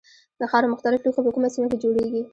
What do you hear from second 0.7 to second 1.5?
مختلف لوښي په کومه